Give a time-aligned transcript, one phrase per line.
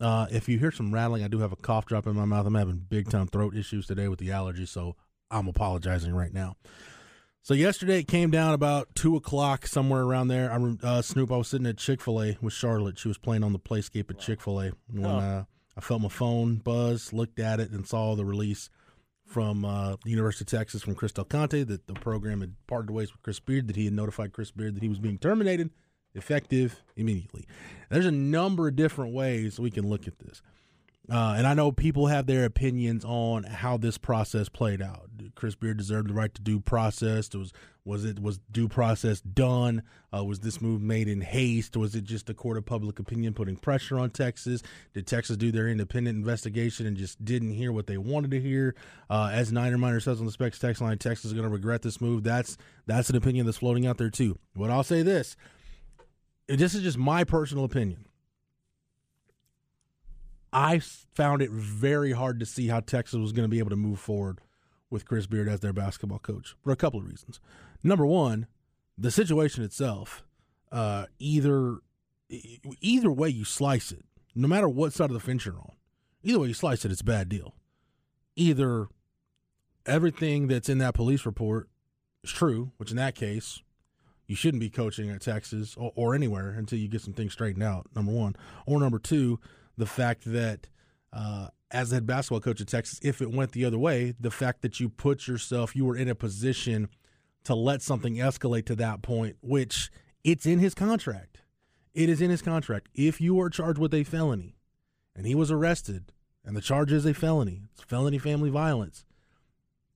[0.00, 2.46] Uh, if you hear some rattling, I do have a cough drop in my mouth.
[2.46, 4.96] I'm having big time throat issues today with the allergy, so
[5.30, 6.56] I'm apologizing right now.
[7.42, 10.52] So yesterday it came down about two o'clock somewhere around there.
[10.52, 12.98] I uh, Snoop, I was sitting at Chick Fil A with Charlotte.
[12.98, 15.44] She was playing on the playscape at Chick Fil A when uh,
[15.76, 18.68] I felt my phone buzz, looked at it, and saw the release
[19.24, 22.90] from uh, the University of Texas from Chris Del Conte that the program had parted
[22.90, 23.68] ways with Chris Beard.
[23.68, 25.70] That he had notified Chris Beard that he was being terminated,
[26.14, 27.46] effective immediately.
[27.88, 30.42] There's a number of different ways we can look at this.
[31.10, 35.10] Uh, and I know people have their opinions on how this process played out.
[35.34, 37.34] Chris Beard deserved the right to due process.
[37.34, 37.52] Was
[37.84, 39.82] was it was due process done?
[40.14, 41.76] Uh, was this move made in haste?
[41.76, 44.62] Was it just the court of public opinion putting pressure on Texas?
[44.94, 48.76] Did Texas do their independent investigation and just didn't hear what they wanted to hear?
[49.08, 51.82] Uh, as Niner Miner says on the Specs text line, Texas is going to regret
[51.82, 52.22] this move.
[52.22, 54.38] That's that's an opinion that's floating out there too.
[54.54, 55.34] But I'll say this:
[56.58, 58.06] this is just my personal opinion.
[60.52, 60.80] I
[61.14, 64.00] found it very hard to see how Texas was going to be able to move
[64.00, 64.40] forward
[64.90, 67.38] with Chris Beard as their basketball coach for a couple of reasons.
[67.84, 68.46] Number one,
[68.98, 70.24] the situation itself.
[70.72, 71.78] Uh, either
[72.80, 74.04] either way you slice it,
[74.36, 75.72] no matter what side of the fence you're on,
[76.22, 77.56] either way you slice it, it's a bad deal.
[78.36, 78.86] Either
[79.84, 81.68] everything that's in that police report
[82.22, 83.62] is true, which in that case
[84.30, 87.64] you shouldn't be coaching at Texas or, or anywhere until you get some things straightened
[87.64, 87.88] out.
[87.96, 89.40] Number one, or number two,
[89.76, 90.68] the fact that
[91.12, 94.30] uh, as a head basketball coach at Texas, if it went the other way, the
[94.30, 96.88] fact that you put yourself, you were in a position
[97.42, 99.90] to let something escalate to that point, which
[100.22, 101.38] it's in his contract.
[101.92, 102.86] It is in his contract.
[102.94, 104.54] If you are charged with a felony
[105.16, 106.12] and he was arrested
[106.44, 109.04] and the charge is a felony, it's felony family violence,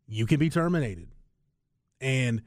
[0.08, 1.10] you can be terminated.
[2.00, 2.42] And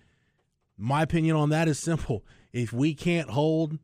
[0.78, 2.24] my opinion on that is simple.
[2.54, 3.80] If we can't hold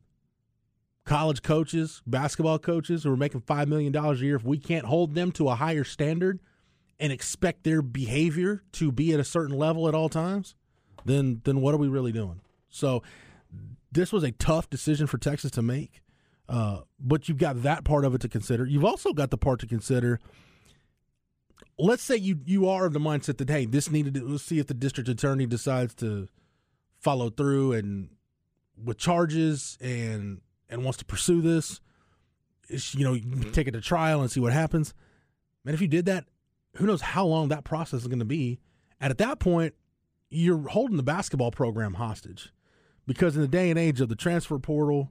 [1.04, 5.14] college coaches, basketball coaches who are making $5 million a year, if we can't hold
[5.14, 6.40] them to a higher standard
[6.98, 10.54] and expect their behavior to be at a certain level at all times,
[11.04, 12.40] then then what are we really doing?
[12.70, 13.02] So
[13.92, 16.00] this was a tough decision for Texas to make.
[16.48, 18.66] Uh, but you've got that part of it to consider.
[18.66, 20.20] You've also got the part to consider.
[21.78, 24.58] Let's say you you are of the mindset that hey, this needed to let's see
[24.58, 26.28] if the district attorney decides to
[27.04, 28.08] follow through and
[28.82, 31.80] with charges and and wants to pursue this.
[32.68, 33.52] You know, you mm-hmm.
[33.52, 34.94] take it to trial and see what happens.
[35.64, 36.24] Man, if you did that,
[36.76, 38.58] who knows how long that process is going to be?
[39.00, 39.74] And at that point,
[40.30, 42.52] you're holding the basketball program hostage
[43.06, 45.10] because in the day and age of the transfer portal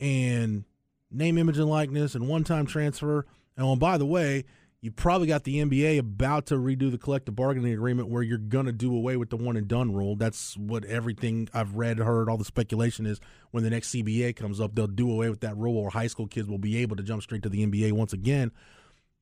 [0.00, 0.64] and
[1.10, 3.26] name, image, and likeness and one time transfer,
[3.56, 4.44] and oh, by the way,
[4.84, 8.66] you probably got the NBA about to redo the collective bargaining agreement where you're going
[8.66, 10.14] to do away with the one and done rule.
[10.14, 13.18] That's what everything I've read, heard, all the speculation is
[13.50, 16.26] when the next CBA comes up, they'll do away with that rule or high school
[16.26, 18.52] kids will be able to jump straight to the NBA once again.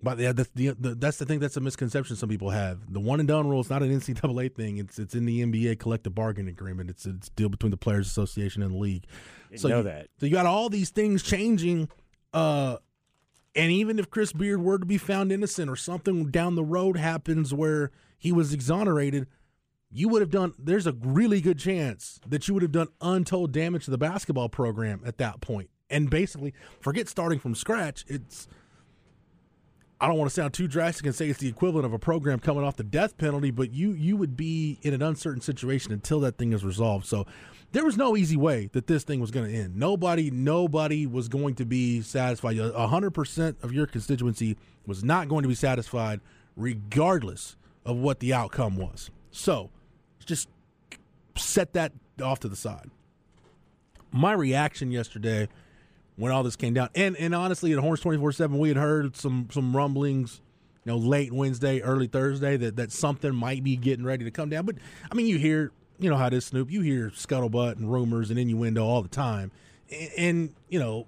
[0.03, 1.39] But yeah, that's the, the that's the thing.
[1.39, 2.93] That's a misconception some people have.
[2.93, 4.79] The one and done rule is not an NCAA thing.
[4.79, 6.91] It's it's in the NBA collective bargaining agreement.
[6.91, 9.07] It's it's a deal between the Players Association and the league.
[9.53, 10.09] Didn't know you, that.
[10.19, 11.89] So you got all these things changing.
[12.35, 12.79] Uh,
[13.55, 16.97] and even if Chris Beard were to be found innocent or something down the road
[16.97, 19.27] happens where he was exonerated,
[19.91, 20.55] you would have done.
[20.59, 24.49] There's a really good chance that you would have done untold damage to the basketball
[24.49, 25.69] program at that point.
[25.91, 28.05] And basically, forget starting from scratch.
[28.09, 28.49] It's
[30.01, 32.41] I don't want to sound too drastic and say it's the equivalent of a program
[32.41, 36.19] coming off the death penalty, but you you would be in an uncertain situation until
[36.21, 37.07] that thing is resolved.
[37.07, 37.27] So
[37.73, 39.77] there was no easy way that this thing was going to end.
[39.77, 42.59] Nobody nobody was going to be satisfied.
[42.59, 46.21] Hundred percent of your constituency was not going to be satisfied,
[46.57, 49.11] regardless of what the outcome was.
[49.31, 49.71] So
[50.25, 50.49] just
[51.37, 51.93] set that
[52.23, 52.91] off to the side.
[54.13, 55.49] My reaction yesterday
[56.17, 56.89] when all this came down.
[56.95, 60.41] And and honestly, at Horns twenty four seven, we had heard some some rumblings,
[60.85, 64.49] you know, late Wednesday, early Thursday that that something might be getting ready to come
[64.49, 64.67] down.
[64.67, 64.77] But
[65.11, 65.73] I mean, you hear,
[66.03, 66.71] you know how it is, Snoop.
[66.71, 69.51] You hear scuttlebutt and rumors and innuendo all the time,
[69.91, 71.07] and, and you know,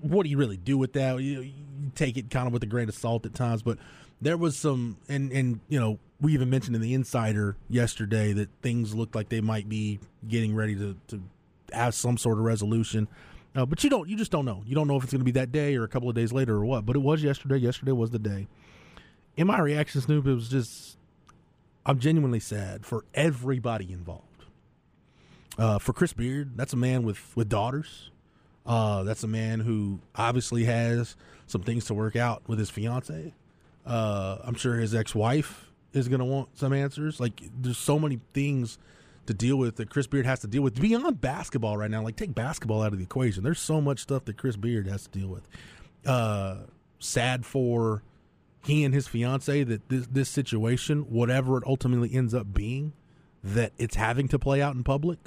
[0.00, 1.20] what do you really do with that?
[1.20, 1.52] You, you
[1.94, 3.78] take it kind of with a grain of salt at times, but
[4.20, 8.48] there was some, and and you know, we even mentioned in the Insider yesterday that
[8.62, 11.22] things looked like they might be getting ready to to
[11.72, 13.08] have some sort of resolution.
[13.54, 14.08] Uh, but you don't.
[14.08, 14.62] You just don't know.
[14.66, 16.32] You don't know if it's going to be that day or a couple of days
[16.32, 16.86] later or what.
[16.86, 17.56] But it was yesterday.
[17.56, 18.46] Yesterday was the day.
[19.36, 20.97] In my reaction, Snoop, it was just.
[21.88, 24.44] I'm genuinely sad for everybody involved.
[25.56, 28.10] Uh, for Chris Beard, that's a man with with daughters.
[28.66, 33.32] Uh, that's a man who obviously has some things to work out with his fiance.
[33.86, 37.18] Uh, I'm sure his ex wife is going to want some answers.
[37.18, 38.78] Like, there's so many things
[39.24, 42.02] to deal with that Chris Beard has to deal with beyond basketball right now.
[42.02, 43.42] Like, take basketball out of the equation.
[43.42, 45.48] There's so much stuff that Chris Beard has to deal with.
[46.04, 46.56] Uh,
[46.98, 48.02] sad for
[48.68, 52.92] he and his fiance that this this situation, whatever it ultimately ends up being,
[53.42, 55.18] that it's having to play out in public.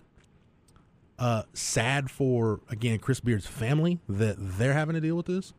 [1.17, 5.53] Uh, sad for again Chris Beard's family that they're having to deal with this.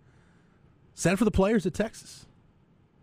[0.94, 2.26] Sad for the players at Texas.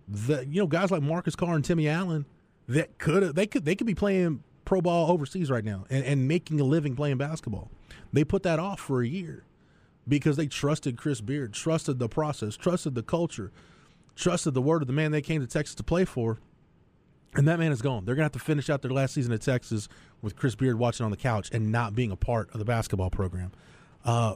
[0.08, 2.26] The you know guys like Marcus Carr and Timmy Allen
[2.70, 6.26] that could they could they could be playing pro ball overseas right now and, and
[6.26, 7.70] making a living playing basketball.
[8.14, 9.44] They put that off for a year
[10.08, 13.52] because they trusted Chris Beard, trusted the process, trusted the culture,
[14.20, 16.40] trusted the word of the man they came to Texas to play for.
[17.36, 18.06] And that man is gone.
[18.06, 19.88] They're going to have to finish out their last season at Texas
[20.22, 23.12] with Chris Beard watching on the couch and not being a part of the basketball
[23.12, 23.52] program.
[24.04, 24.36] Uh,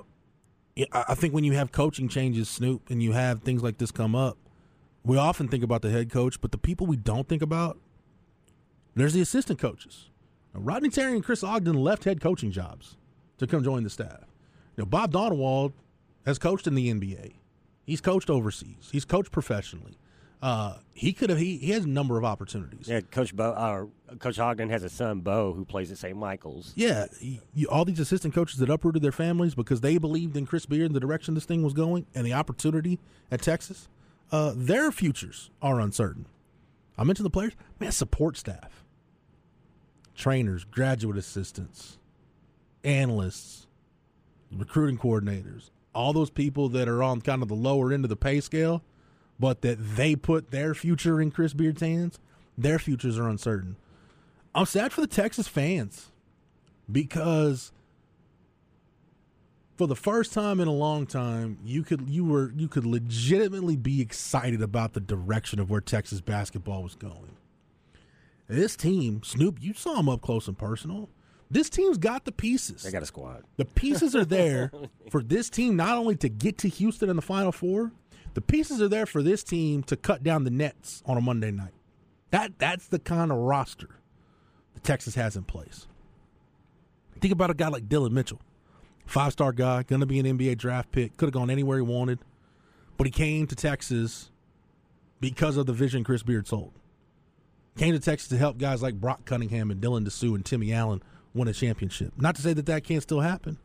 [0.92, 4.16] I think when you have coaching changes, Snoop, and you have things like this come
[4.16, 4.38] up,
[5.04, 7.78] we often think about the head coach, but the people we don't think about,
[8.96, 10.10] there's the assistant coaches.
[10.54, 12.96] Now, Rodney Terry and Chris Ogden left head coaching jobs
[13.40, 14.22] to come join the staff.
[14.78, 15.74] You know, Bob Donewald
[16.26, 17.34] has coached in the NBA.
[17.86, 18.90] He's coached overseas.
[18.92, 19.98] He's coached professionally.
[20.42, 21.40] Uh, he could have.
[21.40, 22.90] He, he has a number of opportunities.
[22.90, 26.18] Yeah, Coach Bo, uh, Coach Ogden has a son, Bo, who plays at St.
[26.18, 26.74] Michael's.
[26.76, 30.46] Yeah, he, you, all these assistant coaches that uprooted their families because they believed in
[30.46, 33.00] Chris Beard and the direction this thing was going and the opportunity
[33.32, 33.88] at Texas.
[34.34, 36.26] Uh, their futures are uncertain.
[36.98, 37.54] I mentioned the players.
[37.80, 38.84] Man, support staff,
[40.16, 42.00] trainers, graduate assistants,
[42.84, 43.68] analysts,
[44.52, 48.16] recruiting coordinators, all those people that are on kind of the lower end of the
[48.16, 48.84] pay scale
[49.40, 52.20] but that they put their future in Chris Beard's hands,
[52.58, 53.76] their futures are uncertain.
[54.56, 56.12] I'm sad for the Texas fans
[56.92, 57.72] because
[59.76, 63.76] for the first time in a long time, you could you were you could legitimately
[63.76, 67.36] be excited about the direction of where Texas basketball was going.
[68.48, 71.10] This team, Snoop, you saw him up close and personal.
[71.54, 72.82] This team's got the pieces.
[72.82, 73.44] They got a squad.
[73.58, 74.72] The pieces are there
[75.12, 77.92] for this team not only to get to Houston in the Final Four,
[78.34, 81.52] the pieces are there for this team to cut down the nets on a Monday
[81.52, 81.74] night.
[82.32, 84.00] That that's the kind of roster
[84.74, 85.86] that Texas has in place.
[87.22, 88.42] Think about a guy like Dillon Mitchell,
[89.06, 91.84] five star guy, going to be an NBA draft pick, could have gone anywhere he
[91.84, 92.18] wanted,
[92.98, 94.32] but he came to Texas
[95.22, 96.74] because of the vision Chris Beard sold.
[97.78, 101.04] Came to Texas to help guys like Brock Cunningham and Dylan Disu and Timmy Allen
[101.34, 102.14] win a championship.
[102.18, 103.58] Not to say that that can't still happen,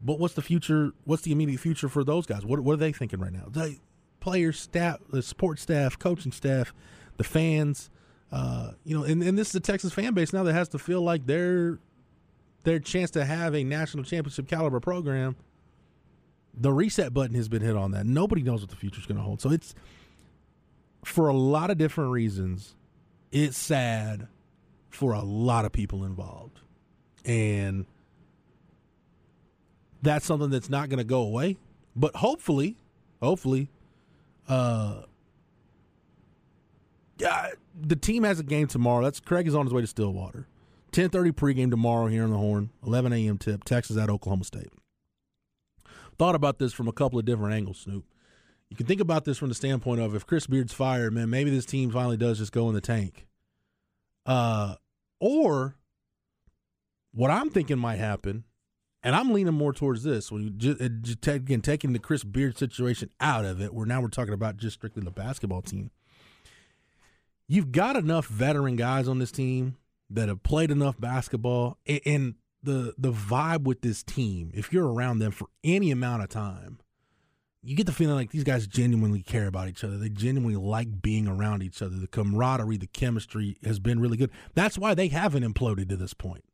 [0.00, 0.92] but what's the future?
[1.04, 2.44] What's the immediate future for those guys?
[2.44, 3.46] What, what are they thinking right now?
[3.48, 3.76] The
[4.20, 6.72] players, staff, the support staff, coaching staff,
[7.16, 7.90] the fans.
[8.30, 10.78] Uh, you know, and, and this is a Texas fan base now that has to
[10.78, 11.78] feel like their
[12.64, 15.36] their chance to have a national championship caliber program.
[16.54, 18.06] The reset button has been hit on that.
[18.06, 19.40] Nobody knows what the future is going to hold.
[19.40, 19.74] So it's
[21.04, 22.74] for a lot of different reasons.
[23.30, 24.28] It's sad
[24.94, 26.60] for a lot of people involved,
[27.24, 27.86] and
[30.02, 31.56] that's something that's not going to go away.
[31.94, 32.76] But hopefully,
[33.20, 33.68] hopefully,
[34.48, 35.02] uh,
[37.18, 39.02] yeah, the team has a game tomorrow.
[39.04, 40.46] That's Craig is on his way to Stillwater.
[40.90, 42.70] Ten thirty pregame tomorrow here on the Horn.
[42.86, 43.38] Eleven a.m.
[43.38, 43.64] tip.
[43.64, 44.72] Texas at Oklahoma State.
[46.18, 48.04] Thought about this from a couple of different angles, Snoop.
[48.68, 51.50] You can think about this from the standpoint of if Chris Beard's fired, man, maybe
[51.50, 53.26] this team finally does just go in the tank.
[54.24, 54.76] Uh,
[55.20, 55.76] or
[57.12, 58.44] what I'm thinking might happen
[59.02, 62.22] and I'm leaning more towards this when you just, uh, just again taking the Chris
[62.24, 65.90] Beard situation out of it, where now we're talking about just strictly the basketball team.
[67.48, 69.76] You've got enough veteran guys on this team
[70.08, 74.52] that have played enough basketball, and the the vibe with this team.
[74.54, 76.78] If you're around them for any amount of time,
[77.62, 79.96] you get the feeling like these guys genuinely care about each other.
[79.96, 81.96] They genuinely like being around each other.
[81.96, 84.30] The camaraderie, the chemistry has been really good.
[84.54, 86.44] That's why they haven't imploded to this point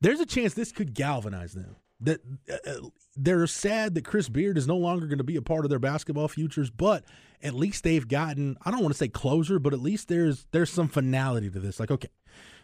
[0.00, 1.76] there's a chance this could galvanize them.
[2.00, 5.42] That uh, uh, they're sad that Chris Beard is no longer going to be a
[5.42, 7.04] part of their basketball futures, but
[7.42, 10.70] at least they've gotten I don't want to say closure, but at least there's there's
[10.70, 11.80] some finality to this.
[11.80, 12.10] Like, okay,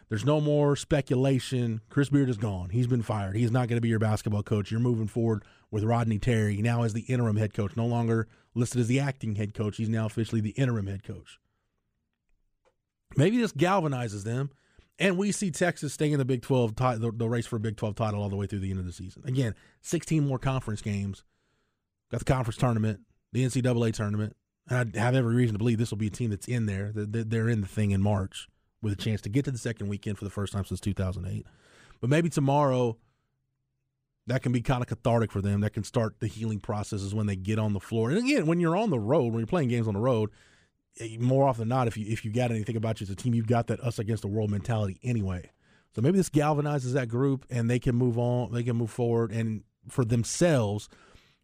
[0.07, 1.81] there's no more speculation.
[1.89, 2.69] Chris Beard is gone.
[2.69, 3.35] He's been fired.
[3.35, 4.71] He's not going to be your basketball coach.
[4.71, 5.43] You're moving forward
[5.75, 9.35] with Rodney Terry now as the interim head coach, no longer listed as the acting
[9.35, 9.75] head coach.
[9.75, 11.37] He's now officially the interim head coach.
[13.17, 14.51] Maybe this galvanizes them
[14.99, 17.59] And we see Texas staying in the Big 12, ti- the, the race for a
[17.59, 19.23] Big 12 title all the way through the end of the season.
[19.25, 21.25] Again, 16 more conference games.
[22.09, 23.01] Got the conference tournament,
[23.33, 24.37] the NCAA tournament.
[24.69, 26.93] And I have every reason to believe this will be a team that's in there.
[26.95, 28.47] They're in the thing in March
[28.81, 31.45] with a chance to get to the second weekend for the first time since 2008.
[31.99, 32.97] But maybe tomorrow
[34.27, 35.61] that can be kind of cathartic for them.
[35.61, 38.09] That can start the healing processes when they get on the floor.
[38.09, 40.31] And again, when you're on the road, when you're playing games on the road,
[40.99, 43.15] eh, more often than not, if you if you got anything about you as a
[43.15, 45.51] team, you've got that us against the world mentality anyway.
[45.95, 48.51] So maybe this galvanizes that group, and they can move on.
[48.51, 50.89] They can move forward, and for themselves,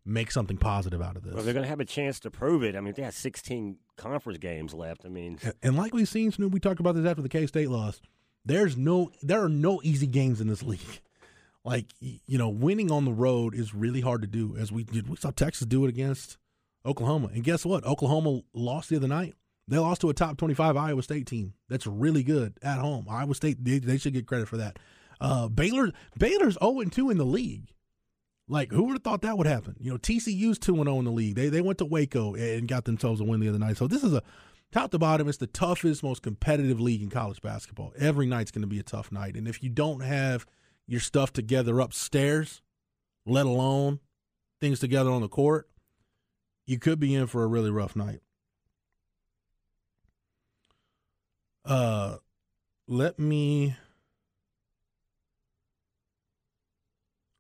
[0.03, 1.33] make something positive out of this.
[1.35, 2.75] Well, they're going to have a chance to prove it.
[2.75, 5.05] I mean, they have 16 conference games left.
[5.05, 7.45] I mean, And- And like we've seen, Snoop, we talked about this after the K
[7.45, 8.01] State loss.
[8.43, 11.01] There's no, there are no easy games in this league.
[11.63, 14.56] Like you know, winning on the road is really hard to do.
[14.58, 16.38] As we did, we saw Texas do it against
[16.86, 17.86] Oklahoma, and guess what?
[17.86, 19.36] Oklahoma lost the other night.
[19.68, 21.53] They lost to a top twenty-five Iowa State team.
[21.70, 23.06] That's really good at home.
[23.10, 24.80] Iowa State, they, they should get credit for that.
[25.20, 27.72] Uh, Baylor, Baylor's zero and two in the league.
[28.48, 29.75] Like, who would have thought that would happen?
[29.80, 31.36] You know, TCU's 2 0 in the league.
[31.36, 33.77] They they went to Waco and got themselves a win the other night.
[33.77, 34.24] So, this is a
[34.72, 37.94] top to bottom, it's the toughest, most competitive league in college basketball.
[37.98, 39.36] Every night's going to be a tough night.
[39.36, 40.46] And if you don't have
[40.91, 42.62] your stuff together upstairs,
[43.25, 44.00] let alone
[44.60, 45.69] things together on the court,
[46.67, 48.19] you could be in for a really rough night.
[51.63, 52.17] Uh,
[52.88, 53.75] let me.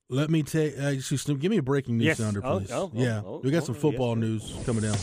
[0.09, 0.77] Let me take.
[0.77, 2.17] Uh, excuse me, give me a breaking news Yes.
[2.17, 2.71] sounder, Oh, please.
[2.71, 4.19] oh, oh, yeah, oh, we got oh, some football sir.
[4.19, 4.97] news coming down.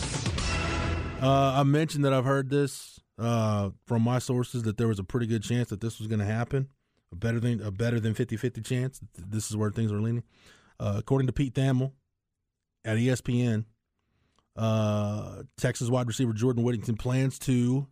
[1.20, 5.04] Uh, I mentioned that I've heard this uh, from my sources that there was a
[5.04, 6.68] pretty good chance that this was going to happen.
[7.12, 9.00] A better than a better than 50-50 chance.
[9.16, 10.24] This is where things are leaning.
[10.78, 11.92] Uh, according to Pete Thamel
[12.84, 13.64] at ESPN,
[14.56, 17.86] uh, Texas wide receiver Jordan Whittington plans to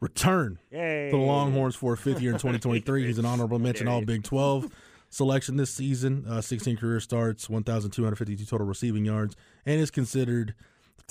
[0.00, 1.10] return Yay.
[1.10, 3.06] to the Longhorns for a fifth year in 2023.
[3.06, 4.68] He's an honorable mention All Big 12
[5.10, 6.24] selection this season.
[6.28, 9.36] Uh, 16 career starts, 1,252 total receiving yards,
[9.66, 10.54] and is considered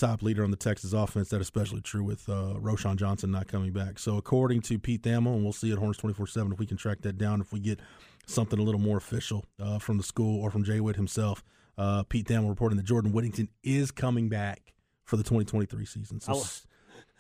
[0.02, 1.30] top leader on the Texas offense.
[1.30, 4.00] That's especially true with uh, Roschon Johnson not coming back.
[4.00, 6.76] So, according to Pete Thamel, and we'll see at Horns 24 7 if we can
[6.78, 7.80] track that down, if we get
[8.26, 11.44] something a little more official uh, from the school or from Jay Witt himself.
[11.78, 14.74] Uh, Pete Thamel reporting that Jordan Whittington is coming back
[15.06, 16.20] for the 2023 season.
[16.20, 16.42] So, I-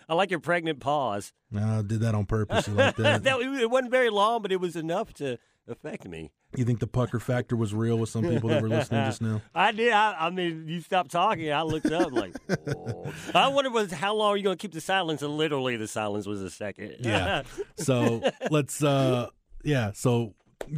[0.09, 1.31] I like your pregnant pause.
[1.55, 2.67] I did that on purpose.
[2.67, 3.23] Like that?
[3.23, 5.37] that it wasn't very long, but it was enough to
[5.69, 6.31] affect me.
[6.55, 9.41] You think the pucker factor was real with some people that were listening just now?
[9.55, 9.93] I did.
[9.93, 11.51] I, I mean, you stopped talking.
[11.51, 12.35] I looked up like,
[12.67, 13.13] oh.
[13.33, 15.21] I wonder was how long are you going to keep the silence?
[15.21, 16.97] And literally, the silence was a second.
[16.99, 17.43] Yeah.
[17.77, 19.27] So let's, uh
[19.63, 19.91] yeah.
[19.93, 20.35] So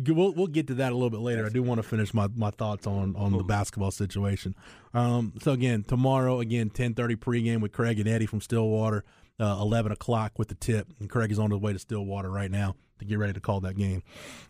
[0.07, 1.45] we'll we'll get to that a little bit later.
[1.45, 4.55] I do want to finish my, my thoughts on on the basketball situation.
[4.93, 5.33] Um.
[5.41, 9.03] So again, tomorrow again, ten thirty pregame with Craig and Eddie from Stillwater.
[9.39, 12.51] Uh, Eleven o'clock with the tip, and Craig is on his way to Stillwater right
[12.51, 14.03] now to get ready to call that game.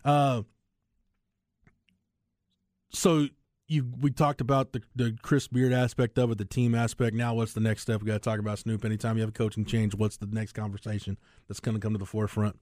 [0.04, 0.42] Uh.
[2.94, 3.28] So
[3.68, 7.14] you we talked about the the Chris Beard aspect of it, the team aspect.
[7.14, 8.00] Now, what's the next step?
[8.00, 8.84] We got to talk about Snoop.
[8.84, 11.98] Anytime you have a coaching change, what's the next conversation that's going to come to
[11.98, 12.58] the forefront?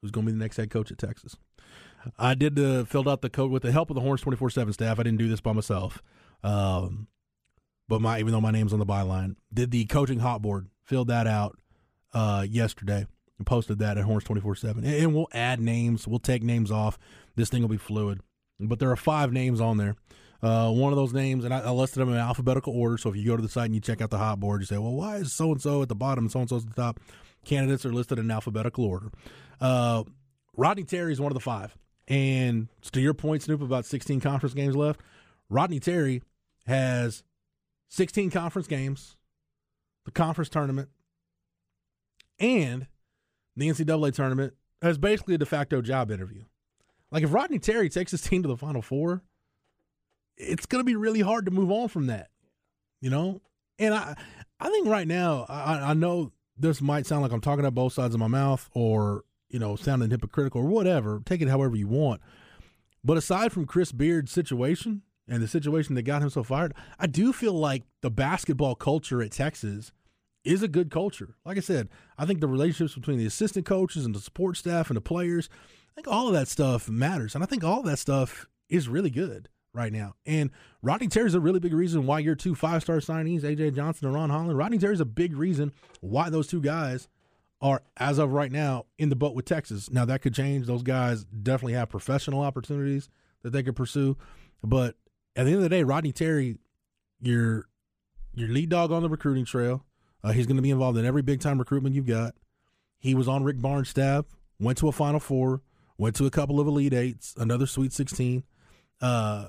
[0.00, 1.36] Who's going to be the next head coach at Texas?
[2.18, 4.50] I did uh, filled out the code with the help of the Horns twenty four
[4.50, 5.00] seven staff.
[5.00, 6.02] I didn't do this by myself,
[6.42, 7.08] um,
[7.88, 11.08] but my even though my name's on the byline, did the coaching hot board filled
[11.08, 11.58] that out
[12.12, 13.06] uh, yesterday
[13.38, 14.84] and posted that at Horns twenty four seven.
[14.84, 16.06] And we'll add names.
[16.06, 16.98] We'll take names off.
[17.36, 18.20] This thing will be fluid,
[18.60, 19.96] but there are five names on there.
[20.42, 22.98] Uh, one of those names, and I, I listed them in alphabetical order.
[22.98, 24.66] So if you go to the site and you check out the hot board, you
[24.66, 26.66] say, "Well, why is so and so at the bottom and so and so at
[26.66, 27.00] the top?"
[27.44, 29.10] Candidates are listed in alphabetical order.
[29.60, 30.04] Uh,
[30.56, 31.76] Rodney Terry is one of the five,
[32.08, 35.00] and to your point, Snoop, about 16 conference games left.
[35.48, 36.22] Rodney Terry
[36.66, 37.22] has
[37.88, 39.16] 16 conference games,
[40.04, 40.88] the conference tournament,
[42.38, 42.86] and
[43.56, 46.42] the NCAA tournament as basically a de facto job interview.
[47.14, 49.22] Like if Rodney Terry takes his team to the Final Four,
[50.36, 52.30] it's going to be really hard to move on from that,
[53.00, 53.40] you know.
[53.78, 54.16] And I,
[54.58, 57.92] I think right now, I, I know this might sound like I'm talking out both
[57.92, 61.22] sides of my mouth, or you know, sounding hypocritical or whatever.
[61.24, 62.20] Take it however you want.
[63.04, 67.06] But aside from Chris Beard's situation and the situation that got him so fired, I
[67.06, 69.92] do feel like the basketball culture at Texas
[70.42, 71.36] is a good culture.
[71.44, 74.90] Like I said, I think the relationships between the assistant coaches and the support staff
[74.90, 75.48] and the players,
[75.96, 77.34] I think all of that stuff matters.
[77.34, 80.14] And I think all of that stuff is really good right now.
[80.26, 80.50] And
[80.82, 84.06] Rodney Terry is a really big reason why your two five star signees, AJ Johnson
[84.06, 87.08] and Ron Holland, Rodney Terry is a big reason why those two guys
[87.60, 89.90] are, as of right now, in the boat with Texas.
[89.90, 90.66] Now, that could change.
[90.66, 93.08] Those guys definitely have professional opportunities
[93.42, 94.16] that they could pursue.
[94.62, 94.96] But
[95.36, 96.58] at the end of the day, Rodney Terry,
[97.20, 97.66] your
[98.34, 99.84] your lead dog on the recruiting trail.
[100.24, 102.34] Uh, he's going to be involved in every big time recruitment you've got.
[102.98, 104.24] He was on Rick Barnes' staff
[104.60, 105.62] went to a Final Four,
[105.98, 108.44] went to a couple of Elite Eights, another Sweet 16.
[109.00, 109.48] Uh,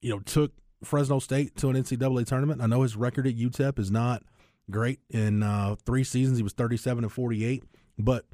[0.00, 0.52] you know, took
[0.84, 2.60] Fresno State to an NCAA tournament.
[2.62, 4.22] I know his record at UTEP is not
[4.70, 5.00] great.
[5.10, 7.64] In uh, three seasons, he was 37 and 48.
[7.98, 8.26] But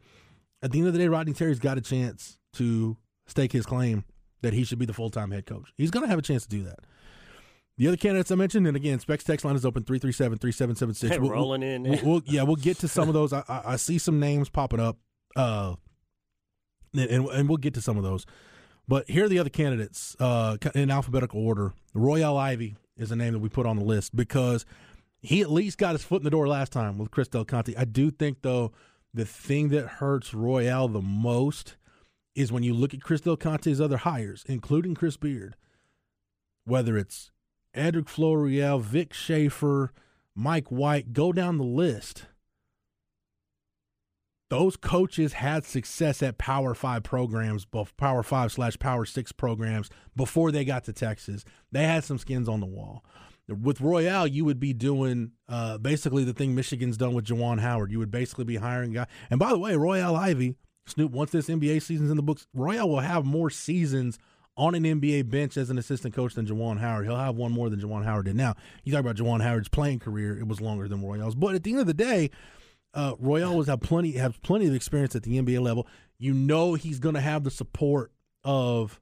[0.62, 2.96] at the end of the day, Rodney Terry's got a chance to
[3.26, 4.04] stake his claim
[4.42, 5.72] that he should be the full time head coach.
[5.76, 6.80] He's going to have a chance to do that.
[7.78, 11.20] The other candidates I mentioned, and again, Specs text line is open 337 3776.
[11.20, 11.82] We'll, rolling in.
[11.84, 13.32] We'll, we'll, yeah, we'll get to some of those.
[13.32, 14.98] I, I, I see some names popping up,
[15.36, 15.74] uh,
[16.94, 18.26] and, and we'll get to some of those.
[18.88, 21.72] But here are the other candidates uh, in alphabetical order.
[21.94, 24.66] Royal Ivey is a name that we put on the list because
[25.20, 27.74] he at least got his foot in the door last time with Chris Del Conte.
[27.76, 28.72] I do think, though,
[29.14, 31.76] the thing that hurts Royal the most
[32.34, 35.54] is when you look at Chris Del Conte's other hires, including Chris Beard,
[36.64, 37.30] whether it's
[37.74, 39.92] Edric Floreal, Vic Schaefer,
[40.34, 42.26] Mike White, go down the list
[44.52, 49.88] those coaches had success at Power Five programs, both Power Five slash Power Six programs
[50.14, 51.42] before they got to Texas.
[51.70, 53.02] They had some skins on the wall.
[53.48, 57.90] With Royal, you would be doing uh, basically the thing Michigan's done with Juwan Howard.
[57.90, 59.06] You would basically be hiring guy.
[59.30, 62.90] And by the way, Royal Ivey, Snoop, once this NBA season's in the books, Royal
[62.90, 64.18] will have more seasons
[64.58, 67.06] on an NBA bench as an assistant coach than Juwan Howard.
[67.06, 68.36] He'll have one more than Juwan Howard did.
[68.36, 71.34] Now, you talk about Juwan Howard's playing career, it was longer than Royal's.
[71.34, 72.30] But at the end of the day,
[72.94, 75.86] uh, Royal has have plenty have plenty of experience at the NBA level.
[76.18, 78.12] You know he's going to have the support
[78.44, 79.00] of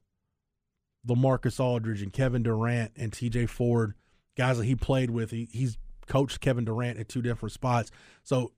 [1.07, 3.47] LaMarcus Aldridge and Kevin Durant and T.J.
[3.47, 3.93] Ford,
[4.37, 5.31] guys that he played with.
[5.31, 7.91] He, he's coached Kevin Durant at two different spots.
[8.23, 8.51] So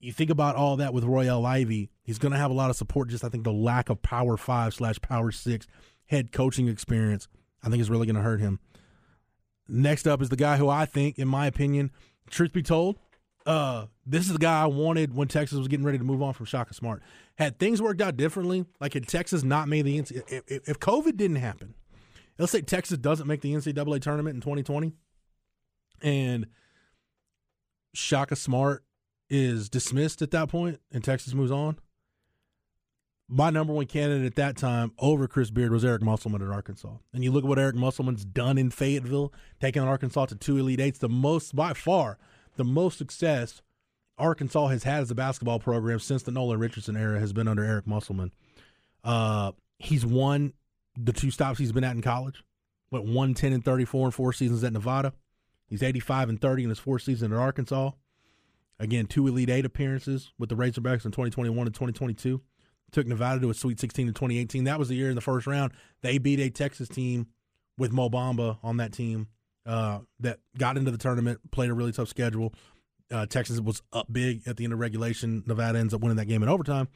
[0.00, 1.90] you think about all that with Royal Ivey.
[2.02, 3.08] he's going to have a lot of support.
[3.08, 5.66] Just I think the lack of Power Five slash Power Six
[6.06, 7.28] head coaching experience,
[7.62, 8.60] I think is really going to hurt him.
[9.68, 11.90] Next up is the guy who I think, in my opinion,
[12.30, 12.98] truth be told,
[13.48, 16.34] uh, this is the guy I wanted when Texas was getting ready to move on
[16.34, 17.02] from Shaka Smart.
[17.38, 21.16] Had things worked out differently, like had Texas not made the NCAA, if, if COVID
[21.16, 21.72] didn't happen,
[22.38, 24.92] let's say Texas doesn't make the NCAA tournament in 2020,
[26.02, 26.46] and
[27.94, 28.84] Shaka Smart
[29.30, 31.78] is dismissed at that point, and Texas moves on.
[33.30, 36.96] My number one candidate at that time over Chris Beard was Eric Musselman at Arkansas.
[37.14, 40.80] And you look at what Eric Musselman's done in Fayetteville, taking Arkansas to two Elite
[40.80, 42.18] Eights, the most by far
[42.58, 43.62] the most success
[44.18, 47.64] Arkansas has had as a basketball program since the Nolan Richardson era has been under
[47.64, 48.32] Eric Musselman.
[49.04, 50.52] Uh, he's won
[50.96, 52.42] the two stops he's been at in college.
[52.90, 55.12] Went 110 and 34 in four seasons at Nevada.
[55.66, 57.92] He's 85 and 30 in his fourth season at Arkansas.
[58.80, 62.40] Again, two Elite Eight appearances with the Razorbacks in 2021 and 2022.
[62.90, 64.64] Took Nevada to a Sweet 16 in 2018.
[64.64, 67.26] That was the year in the first round they beat a Texas team
[67.76, 69.28] with Mo Bamba on that team
[69.68, 72.54] uh, that got into the tournament, played a really tough schedule.
[73.10, 75.44] Uh, Texas was up big at the end of regulation.
[75.46, 76.88] Nevada ends up winning that game in overtime.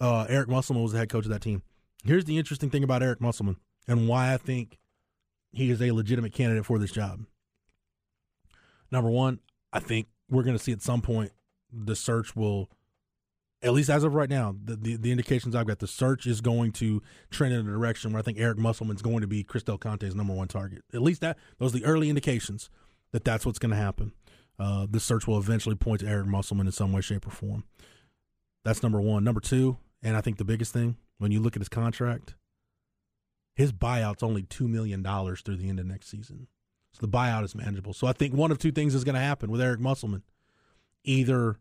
[0.00, 1.62] Uh, Eric Musselman was the head coach of that team.
[2.04, 4.78] Here's the interesting thing about Eric Musselman and why I think
[5.52, 7.24] he is a legitimate candidate for this job.
[8.90, 9.40] Number one,
[9.72, 11.32] I think we're going to see at some point
[11.72, 12.70] the search will
[13.62, 16.40] at least as of right now, the, the, the, indications I've got, the search is
[16.40, 19.62] going to trend in a direction where I think Eric Musselman's going to be Chris
[19.62, 20.82] Del Conte's number one target.
[20.94, 22.70] At least that those are the early indications
[23.12, 24.12] that that's what's going to happen.
[24.58, 27.64] Uh, the search will eventually point to Eric Musselman in some way, shape, or form.
[28.64, 29.24] That's number one.
[29.24, 32.34] Number two, and I think the biggest thing when you look at his contract,
[33.54, 36.46] his buyout's only two million dollars through the end of next season.
[36.92, 37.92] So the buyout is manageable.
[37.92, 40.22] So I think one of two things is going to happen with Eric Musselman.
[41.04, 41.58] Either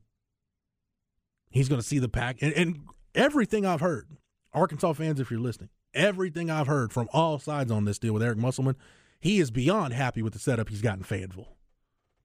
[1.50, 2.38] He's going to see the pack.
[2.42, 2.80] And, and
[3.16, 4.08] everything I've heard,
[4.54, 8.24] Arkansas fans, if you're listening, everything I've heard from all sides on this deal with
[8.24, 8.76] Eric Musselman,
[9.20, 11.56] he is beyond happy with the setup he's got in Fayetteville.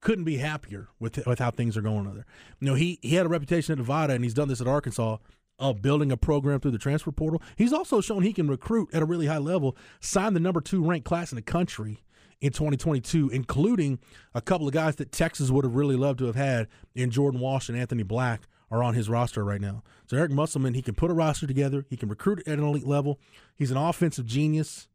[0.01, 2.25] Couldn't be happier with with how things are going over there.
[2.59, 5.17] You know, he he had a reputation at Nevada, and he's done this at Arkansas
[5.57, 7.41] of building a program through the transfer portal.
[7.55, 9.75] He's also shown he can recruit at a really high level.
[10.01, 12.03] Signed the number two ranked class in the country
[12.41, 13.99] in 2022, including
[14.33, 17.39] a couple of guys that Texas would have really loved to have had in Jordan
[17.39, 18.41] Walsh and Anthony Black
[18.75, 19.83] are on his roster right now.
[20.07, 21.85] So Eric Musselman, he can put a roster together.
[21.89, 23.19] He can recruit at an elite level.
[23.55, 24.87] He's an offensive genius,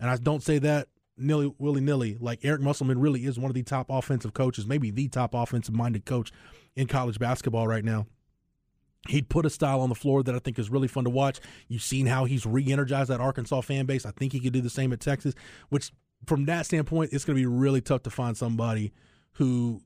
[0.00, 2.16] and I don't say that nilly willy nilly.
[2.20, 5.74] Like Eric Musselman really is one of the top offensive coaches, maybe the top offensive
[5.74, 6.32] minded coach
[6.74, 8.06] in college basketball right now.
[9.08, 11.38] He'd put a style on the floor that I think is really fun to watch.
[11.68, 14.04] You've seen how he's re-energized that Arkansas fan base.
[14.04, 15.32] I think he could do the same at Texas.
[15.68, 15.92] Which,
[16.26, 18.92] from that standpoint, it's going to be really tough to find somebody
[19.34, 19.80] who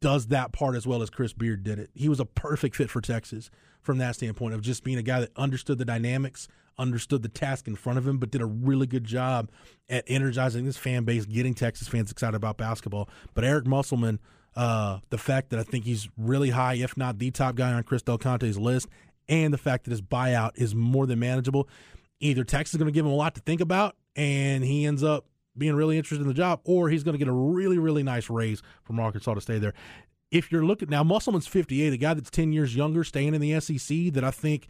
[0.00, 1.90] does that part as well as Chris Beard did it.
[1.94, 3.50] He was a perfect fit for Texas
[3.82, 7.68] from that standpoint of just being a guy that understood the dynamics, understood the task
[7.68, 9.50] in front of him, but did a really good job
[9.88, 13.08] at energizing this fan base, getting Texas fans excited about basketball.
[13.34, 14.18] But Eric Musselman,
[14.56, 17.82] uh, the fact that I think he's really high, if not the top guy on
[17.82, 18.88] Chris Del Conte's list,
[19.28, 21.68] and the fact that his buyout is more than manageable.
[22.18, 25.02] Either Texas is going to give him a lot to think about, and he ends
[25.02, 25.26] up
[25.60, 28.28] being really interested in the job, or he's going to get a really, really nice
[28.28, 29.74] raise from Arkansas to stay there.
[30.32, 33.60] If you're looking now, Musselman's 58, a guy that's 10 years younger, staying in the
[33.60, 34.66] SEC, that I think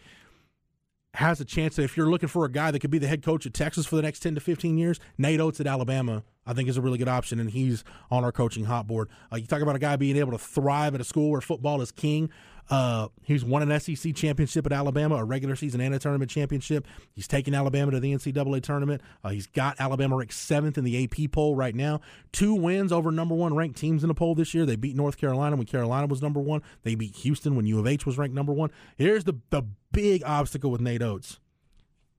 [1.15, 3.23] has a chance that if you're looking for a guy that could be the head
[3.23, 6.55] coach at Texas for the next 10 to 15 years, Nate Oats at Alabama, I
[6.55, 9.09] think is a really good option, and he's on our coaching hot board.
[9.33, 11.81] Uh, you talk about a guy being able to thrive at a school where football
[11.81, 12.31] is king.
[12.71, 16.87] Uh, he's won an SEC championship at Alabama, a regular season and a tournament championship.
[17.13, 19.03] He's taken Alabama to the NCAA tournament.
[19.25, 22.01] Uh, he's got Alabama ranked seventh in the AP poll right now.
[22.31, 24.65] Two wins over number one ranked teams in the poll this year.
[24.65, 26.63] They beat North Carolina when Carolina was number one.
[26.85, 28.71] They beat Houston when U of H was ranked number one.
[28.97, 31.41] Here's the the big obstacle with Nate Oats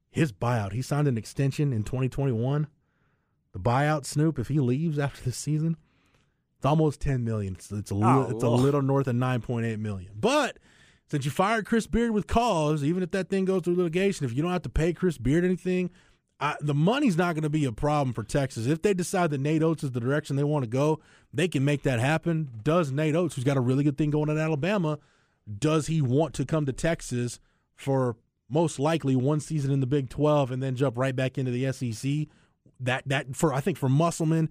[0.10, 0.73] His buyout.
[0.73, 2.67] He signed an extension in 2021.
[3.54, 5.78] The buyout, Snoop, if he leaves after the season,
[6.58, 7.56] it's almost 10 million.
[7.56, 10.12] It's, it's a little, Oh, it's a little north of 9.8 million.
[10.18, 10.58] But
[11.10, 14.34] since you fired Chris Beard with cause, even if that thing goes through litigation, if
[14.34, 15.90] you don't have to pay Chris Beard anything,
[16.40, 18.66] I, the money's not going to be a problem for Texas.
[18.68, 21.00] If they decide that Nate Oats is the direction they want to go,
[21.34, 22.50] they can make that happen.
[22.64, 24.98] Does Nate Oats, who's got a really good thing going in Alabama,
[25.60, 27.40] does he want to come to Texas
[27.76, 28.16] for
[28.50, 31.72] most likely one season in the Big 12 and then jump right back into the
[31.72, 32.28] SEC?
[32.82, 34.50] That that for I think for Musselman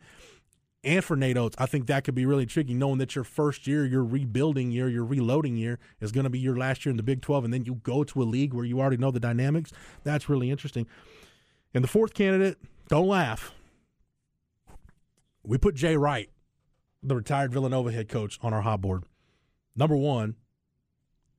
[0.83, 3.67] and for Nate Oats, I think that could be really tricky, knowing that your first
[3.67, 6.97] year, your rebuilding year, your reloading year is going to be your last year in
[6.97, 9.21] the Big 12, and then you go to a league where you already know the
[9.21, 9.73] dynamics.
[10.05, 10.87] That's really interesting.
[11.75, 12.57] And the fourth candidate,
[12.89, 13.53] don't laugh.
[15.43, 16.31] We put Jay Wright,
[17.03, 19.05] the retired Villanova head coach, on our hot board.
[19.77, 20.37] Number one,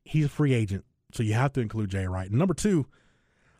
[0.04, 2.30] he's a free agent, so you have to include Jay Wright.
[2.30, 2.86] And number two,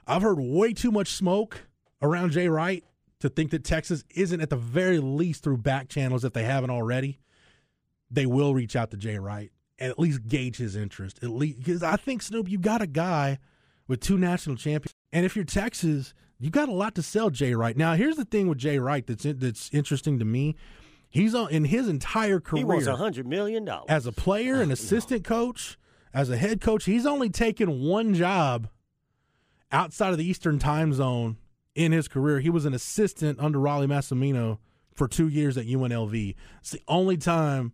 [0.06, 1.68] I've heard way too much smoke
[2.02, 2.84] around Jay Wright
[3.22, 6.70] to think that Texas isn't at the very least through back channels if they haven't
[6.70, 7.20] already.
[8.10, 11.20] They will reach out to Jay Wright and at least gauge his interest.
[11.24, 13.40] At least because I think Snoop, you got a guy
[13.88, 17.54] with two national champions, and if you're Texas, you got a lot to sell Jay
[17.56, 17.76] Wright.
[17.78, 20.56] Now, here's the thing with Jay Wright that's that's interesting to me.
[21.10, 23.88] He's on in his entire career He wants a hundred million dollars.
[23.90, 25.78] as a player, an assistant coach,
[26.14, 28.68] as a head coach, he's only taken one job
[29.72, 31.38] outside of the Eastern time zone
[31.76, 32.40] in his career.
[32.40, 34.58] He was an assistant under Rollie Massimino
[34.94, 36.36] for two years at UNLV.
[36.60, 37.74] It's the only time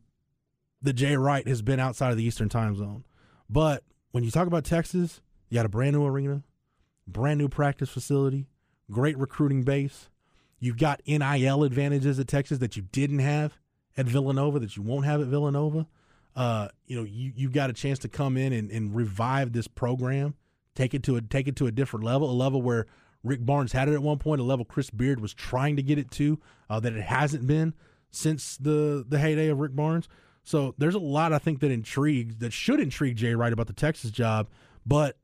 [0.81, 3.03] that Jay Wright has been outside of the Eastern time zone.
[3.49, 6.43] But when you talk about Texas, you got a brand new arena,
[7.07, 8.47] brand new practice facility,
[8.91, 10.09] great recruiting base.
[10.59, 13.57] You've got NIL advantages at Texas that you didn't have
[13.95, 15.87] at Villanova, that you won't have at Villanova.
[16.35, 19.67] Uh, you know, you you've got a chance to come in and, and revive this
[19.67, 20.35] program,
[20.75, 22.85] take it to a take it to a different level, a level where
[23.27, 25.97] Rick Barnes had it at one point, a level Chris Beard was trying to get
[25.97, 27.73] it to, uh, that it hasn't been
[28.11, 30.07] since the the heyday of Rick Barnes.
[30.43, 33.73] So there's a lot I think that intrigues that should intrigue Jay Wright about the
[33.73, 34.47] Texas job,
[34.85, 35.17] but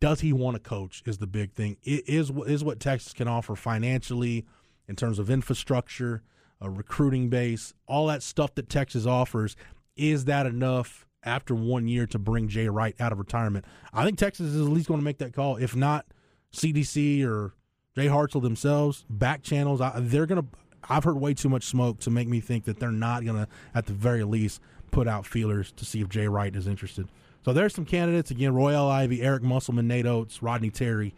[0.00, 1.76] does he want to coach is the big thing.
[1.82, 4.46] It is is what Texas can offer financially
[4.88, 6.22] in terms of infrastructure,
[6.60, 9.56] a recruiting base, all that stuff that Texas offers.
[9.96, 13.66] Is that enough after one year to bring Jay Wright out of retirement?
[13.92, 15.56] I think Texas is at least going to make that call.
[15.56, 16.06] If not,
[16.52, 17.54] CDC or
[17.94, 20.48] Jay Hartzell themselves, back channels, I, they're to.
[20.88, 23.48] I've heard way too much smoke to make me think that they're not going to,
[23.74, 24.60] at the very least,
[24.90, 27.06] put out feelers to see if Jay Wright is interested.
[27.44, 31.14] So there's some candidates again: Royal Ivey, Eric Musselman, Nate Oats, Rodney Terry,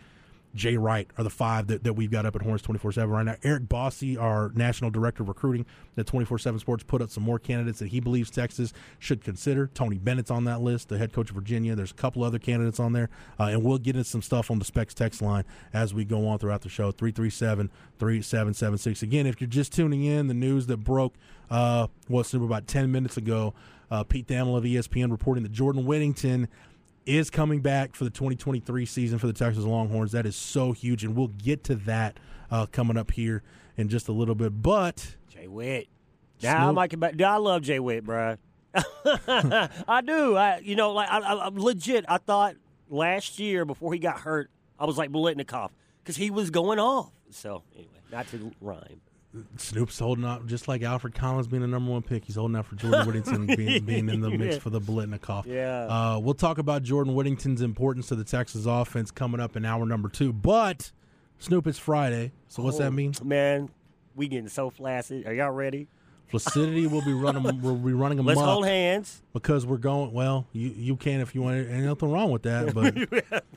[0.54, 3.24] Jay Wright are the five that, that we've got up at Horns 24 7 right
[3.24, 3.36] now.
[3.42, 5.64] Eric Bossi, our national director of recruiting
[5.96, 9.68] at 24 7 Sports, put up some more candidates that he believes Texas should consider.
[9.74, 11.74] Tony Bennett's on that list, the head coach of Virginia.
[11.74, 13.08] There's a couple other candidates on there.
[13.40, 16.26] Uh, and we'll get into some stuff on the Specs text line as we go
[16.28, 19.02] on throughout the show 337 3776.
[19.02, 21.14] Again, if you're just tuning in, the news that broke
[21.50, 23.54] uh, was about 10 minutes ago.
[23.90, 26.48] Uh, Pete Thamel of ESPN reporting that Jordan Whittington
[27.06, 30.12] is coming back for the 2023 season for the Texas Longhorns.
[30.12, 32.18] That is so huge, and we'll get to that
[32.50, 33.42] uh, coming up here
[33.76, 34.62] in just a little bit.
[34.62, 35.88] But Jay Witt.
[36.42, 37.20] Now I Snoop- might come back.
[37.20, 38.36] I love Jay Witt, bro.
[38.74, 40.36] I do.
[40.36, 42.04] I, you know, like I, I, I'm legit.
[42.08, 42.56] I thought
[42.88, 45.70] last year before he got hurt, I was like Biletnikoff
[46.02, 47.12] because he was going off.
[47.30, 49.00] So anyway, not to rhyme.
[49.56, 52.24] Snoop's holding out, just like Alfred Collins being the number one pick.
[52.24, 55.46] He's holding out for Jordan Whittington being, being in the mix for the Biletnikoff.
[55.46, 55.86] Yeah.
[55.86, 59.86] Uh, we'll talk about Jordan Whittington's importance to the Texas offense coming up in hour
[59.86, 60.32] number two.
[60.32, 60.92] But
[61.38, 63.14] Snoop, it's Friday, so what's Oh, that mean?
[63.24, 63.70] Man,
[64.14, 65.26] we getting so flaccid.
[65.26, 65.88] Are y'all ready?
[66.28, 67.42] Flaccidity will be running.
[67.62, 69.22] We'll be running a Let's hold hands.
[69.32, 70.12] because we're going.
[70.12, 71.56] Well, you you can if you want.
[71.56, 73.44] Ain't nothing wrong with that, but.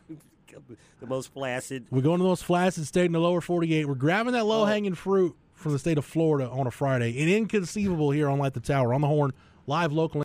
[1.01, 1.85] The most flaccid.
[1.91, 3.85] We're going to the most flaccid state in the lower 48.
[3.87, 5.35] We're grabbing that low hanging fruit
[5.65, 7.19] from the state of Florida on a Friday.
[7.23, 9.33] An inconceivable here on Light the Tower on the Horn,
[9.65, 10.13] live local.